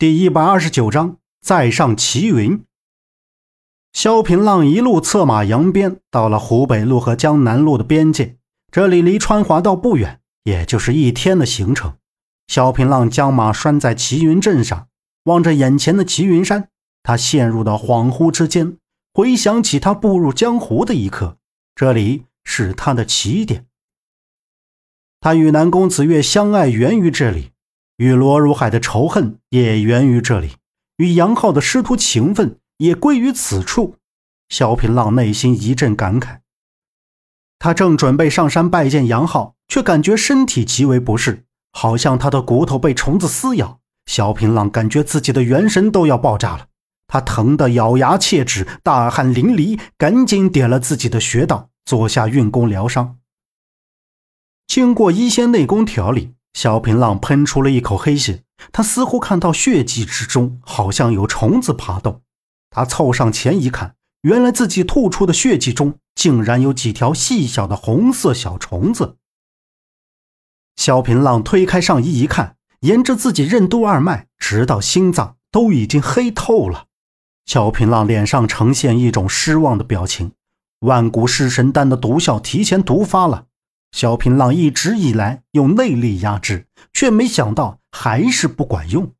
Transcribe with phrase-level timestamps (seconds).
[0.00, 2.64] 第一百二十九章，再上齐云。
[3.92, 8.38] 萧平浪一路策马扬鞭，到了湖北路和江南路的边界。
[8.72, 11.98] 这里离川华道不远，也就是一天的行程。
[12.46, 14.88] 萧平浪将马拴在齐云镇上，
[15.24, 16.70] 望着眼前的齐云山，
[17.02, 18.78] 他陷入到恍惚之间，
[19.12, 21.36] 回想起他步入江湖的一刻，
[21.74, 23.66] 这里是他的起点。
[25.20, 27.49] 他与南宫子月相爱源于这里。
[28.00, 30.52] 与罗如海的仇恨也源于这里，
[30.96, 33.96] 与杨浩的师徒情分也归于此处。
[34.48, 36.38] 萧平浪内心一阵感慨，
[37.58, 43.80] 他正准备上山拜见杨浩，却感觉身体极为不适，好像他的骨头被虫子撕咬。
[44.06, 46.68] 萧平浪感觉自己的元神都要爆炸了，
[47.06, 53.18] 他疼得咬牙切齿，大汗淋漓，赶紧点了自己的穴道，做下运功疗伤。
[54.66, 56.32] 经过医仙内功调理。
[56.52, 62.22] 萧平浪喷出了一口黑血，他似乎看到血迹之中好像有虫子爬动。
[62.70, 69.16] 他凑上前一看，原来自己吐出的血迹中竟然有几条细小的红色小虫子。
[70.76, 76.86] 萧平浪推开上衣一看，沿着自己任督二脉，直到心脏都已经黑透了。
[77.46, 80.32] 萧平浪脸上呈现一种失望的表情，
[80.80, 83.46] 万古尸神丹的毒效提前毒发了。
[83.92, 89.12] 萧平浪一直以来用内力压制，却没想到还是不管用。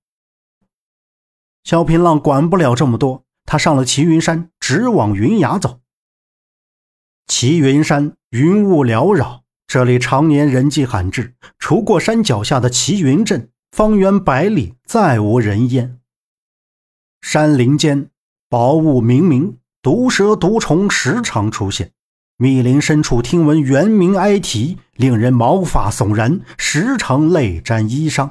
[1.65, 5.81] 萧平浪管不了这么多，他上了齐云山，直往云崖走。
[7.27, 16.01] 齐云山云雾缭绕，这里常年人迹罕至，除过山脚下的齐云镇，方圆百里再无人烟。
[17.21, 18.11] 山林间
[18.49, 21.93] 薄雾冥冥，毒蛇毒虫时常出现。
[22.43, 28.31] 密林深处，听闻猿鸣哀啼，令人毛发悚然，时常泪沾衣裳。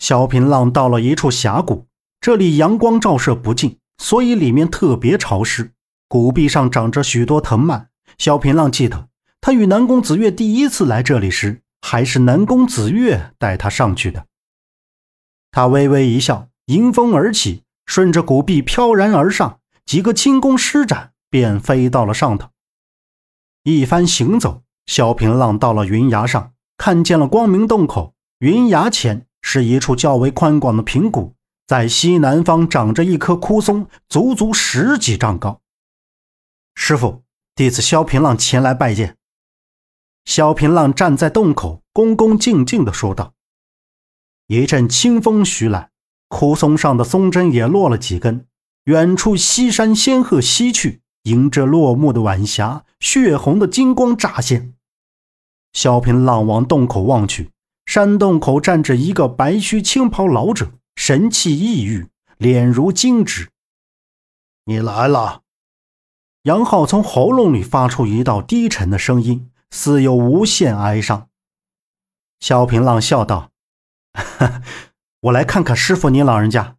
[0.00, 1.86] 萧平浪到了一处峡谷，
[2.20, 5.70] 这里阳光照射不进，所以里面特别潮湿。
[6.08, 7.90] 谷壁上长着许多藤蔓。
[8.18, 9.06] 萧平浪记得，
[9.40, 14.26] 他与南宫子月第一次来这里时，还是南宫子月带他上去的。
[15.52, 22.48] 他微微一笑，迎风而起，顺着谷壁飘然而上，几个轻功施展，便飞到了上头。
[23.64, 28.14] 一番行走，萧平浪到了云崖上，看见了光明洞口。
[28.38, 31.36] 云崖前是一处较为宽广的平谷，
[31.68, 35.60] 在西南方长着一棵枯松，足足十几丈高。
[36.74, 37.22] 师傅，
[37.54, 39.16] 弟子萧平浪前来拜见。
[40.24, 43.34] 萧平浪站在洞口，恭恭敬敬地说道。
[44.48, 45.90] 一阵清风徐来，
[46.26, 48.46] 枯松上的松针也落了几根。
[48.84, 51.02] 远处西山仙鹤西去。
[51.24, 54.74] 迎着落幕的晚霞，血红的金光乍现。
[55.72, 57.50] 萧平浪往洞口望去，
[57.86, 63.50] 山洞口站着一个白须青袍老者，神气异郁，脸如金纸。
[64.64, 65.42] 你来了。
[66.42, 71.28] 杨浩从喉咙里发出一道低沉的声音，似有无限哀伤。
[72.40, 73.52] 萧平浪笑道
[75.20, 76.76] ：“我来看看师傅您老人家。”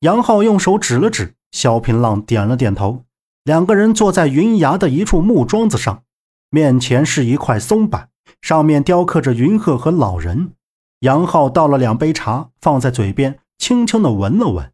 [0.00, 1.34] 杨浩用手指了指。
[1.50, 3.04] 萧平浪点了点头，
[3.44, 6.04] 两个人坐在云崖的一处木桩子上，
[6.48, 10.52] 面前是一块松板，上面雕刻着云鹤和老人。
[11.00, 14.72] 杨浩倒了两杯茶，放在嘴边，轻轻的闻了闻。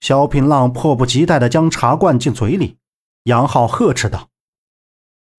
[0.00, 2.78] 萧平浪迫不及待地将茶灌进嘴里。
[3.24, 4.28] 杨浩呵斥道：“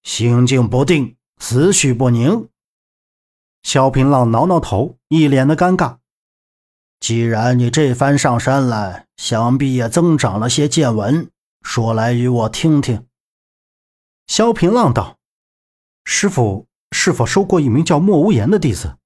[0.03, 2.49] 心境不定，思绪不宁。”
[3.63, 5.97] 萧平浪挠挠头，一脸的尴尬。
[7.01, 11.31] 既然你这番上山来，想必也增长了些见闻，
[11.63, 13.07] 说来与我听听。
[14.27, 15.17] 萧平浪道
[16.05, 18.97] ：“师傅是否收过一名叫莫无言的弟子？”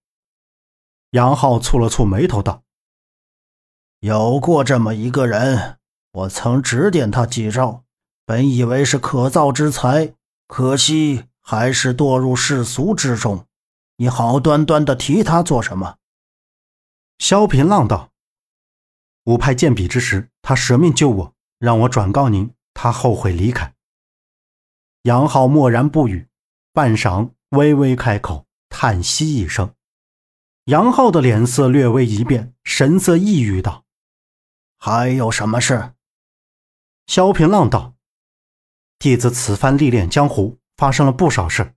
[1.12, 2.64] 杨浩蹙了蹙眉头道
[4.02, 5.78] ：“有过这么一个人，
[6.12, 7.86] 我曾指点他几招，
[8.26, 10.14] 本以为是可造之才，
[10.48, 13.46] 可惜还是堕入世俗之中。
[13.96, 15.96] 你好端端的提他做什么？”
[17.18, 18.12] 萧平浪道
[19.26, 23.74] ：“五派见笔之时，他舍命救我，让我转告您，他后悔离开。”
[25.04, 26.28] 杨浩默然不语，
[26.74, 29.74] 半晌，微微开口，叹息一声。
[30.66, 33.86] 杨浩的脸色略微一变，神色抑郁道
[34.78, 35.94] ：“还有什么事？”
[37.08, 37.94] 萧平浪道
[39.00, 41.76] ：“弟子此番历练江湖，发生了不少事。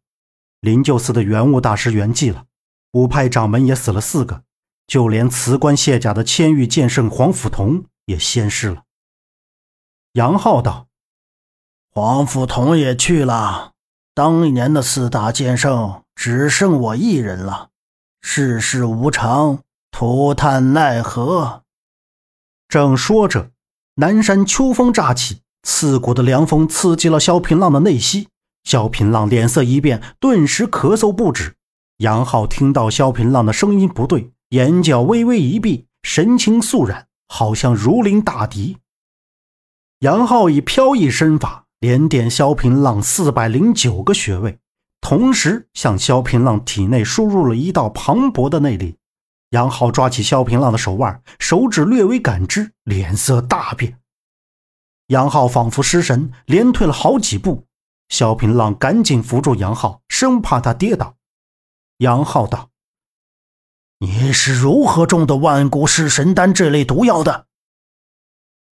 [0.61, 2.47] 灵鹫寺的元悟大师圆寂了，
[2.93, 4.45] 五派掌门也死了四个。”
[4.89, 8.85] 就连辞官卸甲的千玉剑圣黄甫同也仙逝了。
[10.15, 10.89] 杨浩道
[11.93, 13.75] ：“黄甫同也去了，
[14.15, 17.69] 当年的四大剑圣只剩我一人了。
[18.23, 21.63] 世事无常，涂炭奈何？
[22.67, 23.51] 正说着，
[23.97, 28.29] 南山秋风乍起，刺骨的凉风刺激了萧平浪的内息。
[28.65, 31.57] 萧平浪脸色一变，顿时咳嗽不止。
[31.99, 38.79] 杨浩听到萧平浪的声音不对，眼角微微一闭，神情肃然，好像如临大敌。
[40.01, 44.59] 杨浩以飘逸身法连点萧平浪四百零九个穴位，
[45.01, 48.97] 同时向萧平浪体内输入了一道磅礴的内力。
[49.51, 53.99] 杨浩抓起萧平浪的手腕，手指略微感知，脸色大变。
[55.09, 57.67] 杨浩仿佛失神，连退了好几步。
[58.09, 61.17] 萧平浪赶紧扶住杨浩，生怕他跌倒。
[61.99, 62.71] 杨浩道
[64.01, 67.47] ：“你是如何中的万古噬神丹这类毒药的？”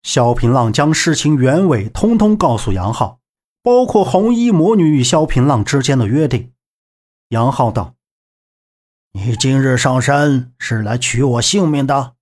[0.04, 3.20] 萧平浪将事情原委通通告诉杨浩，
[3.64, 6.52] 包括红衣魔女与萧平浪之间的约定。
[7.30, 7.96] 杨浩道。
[9.14, 12.14] 你今日上山是来取我性命的？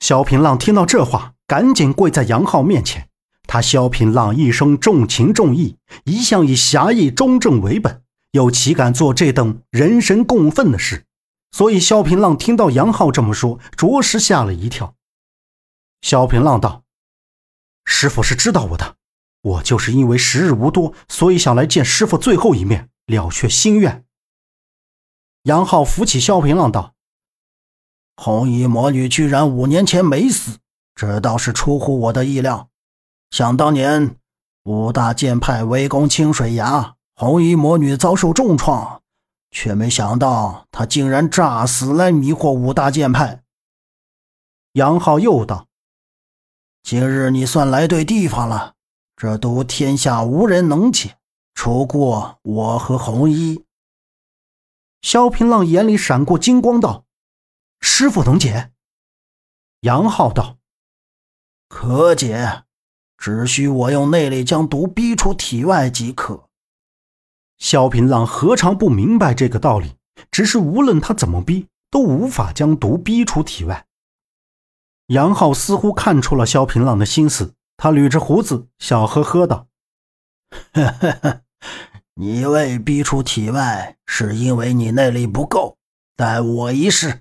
[0.00, 3.08] 萧平浪听到这话，赶紧跪在杨浩面前。
[3.46, 11.04] 他萧平浪一生重情重义，一向以侠义忠正为本，又岂敢做这等人神共愤的事？
[11.52, 14.94] 所以萧平浪听到杨浩这么说，着实吓了一跳。
[16.00, 16.82] 萧平浪道
[17.84, 18.96] ：“师傅是知道我的，
[19.42, 24.04] 我就是因为时日无多，所以想来见师傅最后一面，了却心愿。”
[25.44, 26.94] 杨浩扶起萧平浪道
[28.16, 30.58] ：“红衣魔女居然五年前没死，
[30.94, 32.70] 这倒是出乎我的意料。
[33.30, 34.16] 想当年
[34.62, 39.01] 五大剑派围攻清水崖，红衣魔女遭受重创，
[39.52, 43.44] 却没想到他竟然诈死来迷惑五大剑派。”
[44.74, 45.68] 杨浩又道
[46.82, 48.74] ：“今日你算来对地方了，
[49.14, 51.18] 这毒天下无人能解，
[51.54, 53.64] 除过我和红衣。”
[55.02, 57.04] 萧平浪眼里闪过金光，道
[57.80, 58.72] ：“师傅能解？”
[59.82, 60.58] 杨浩道
[61.68, 62.64] ：“可解，
[63.18, 66.48] 只需我用内力将毒逼出体外即可。”
[67.62, 69.92] 萧平浪何尝不明白这个道理？
[70.32, 73.86] 只是无论他怎么逼，都无法将毒逼出体外。
[75.06, 79.68] 杨浩似乎看出了萧平浪的心思，他捋着胡子，笑呵呵道
[80.74, 81.42] ：“呵呵呵。”
[82.20, 85.78] 你未逼出体外，是因为你内力不够。
[86.16, 87.20] 待我一试。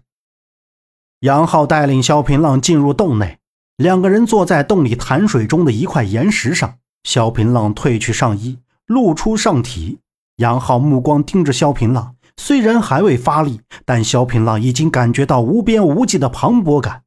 [1.19, 3.37] 杨浩带领萧平浪进入洞内，
[3.77, 6.79] 两个人坐在洞里潭水中的一块岩石上。
[7.03, 9.99] 萧平浪褪去上衣，露出上体。
[10.37, 17.03] 杨浩目光盯着萧平浪，虽然还未发力，但萧平浪已经感觉到无边无际的磅礴感。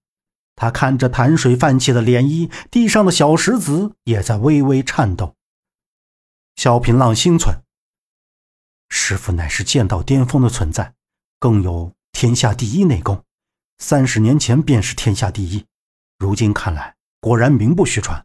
[0.57, 5.35] 他看着潭水泛起的涟漪，地上的小石子也在微微颤抖。
[6.55, 7.57] 萧平浪心存。
[8.89, 10.95] 师傅乃是剑道巅峰的存在，
[11.41, 13.25] 更有天下第一内功。
[13.79, 15.65] 三十年前便是天下第一，
[16.17, 18.25] 如今看来果然名不虚传。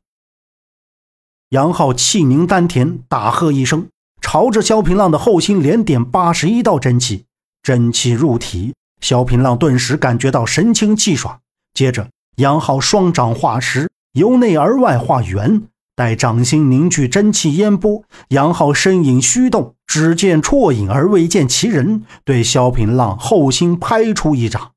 [1.50, 3.90] 杨浩气凝丹田，大喝一声，
[4.21, 7.25] 朝着萧平浪的后心连点八十一道真气，
[7.63, 11.39] 真气入体，萧平浪顿时感觉到神清气爽。
[11.74, 15.63] 接着，杨浩双掌化石，由内而外化圆。
[15.95, 24.72] 待掌心凝聚真气烟波，杨浩身影虚动，只见绰影而未见其人，对萧平浪后心拍出一掌。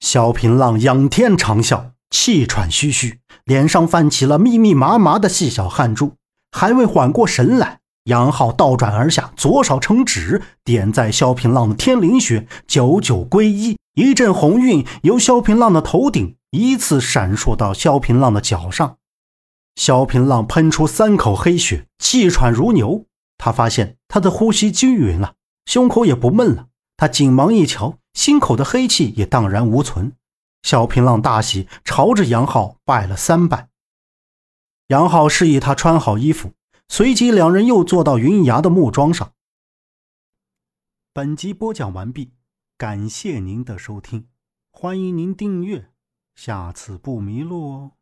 [0.00, 6.14] 萧平浪仰天长啸，气喘吁吁，脸上泛起了密密麻麻的细小汗珠。
[6.50, 18.98] 还未缓过神来，杨浩倒转而下，左手成指点在萧平浪的天灵穴，九九归一，一阵红晕由萧平浪的头顶依次闪烁到萧平浪的脚上。
[19.76, 23.06] 萧平浪喷出三口黑血，气喘如牛。
[23.38, 25.34] 他发现他的呼吸均匀了，
[25.66, 26.66] 胸口也不闷了。
[26.96, 30.12] 他紧忙一瞧，心口的黑气也荡然无存。
[30.62, 33.68] 萧平浪大喜，朝着杨浩拜了三拜。
[34.88, 36.52] 杨浩示意他穿好衣服，
[36.88, 39.32] 随即两人又坐到云崖的木桩上。
[41.12, 42.32] 本集播讲完毕，
[42.76, 44.28] 感谢您的收听，
[44.70, 45.90] 欢迎您订阅，
[46.34, 47.92] 下次不迷路哦。